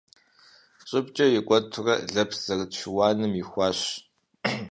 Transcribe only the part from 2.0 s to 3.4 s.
лэпс зэрыт шыуаным